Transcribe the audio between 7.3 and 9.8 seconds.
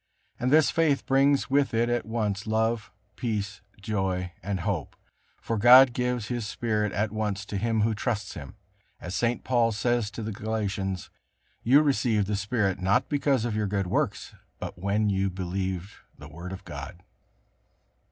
to him who trusts Him, as St. Paul